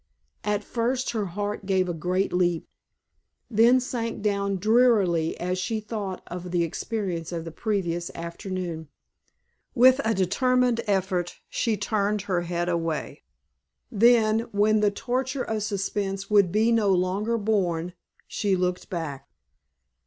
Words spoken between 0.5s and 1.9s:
first her heart gave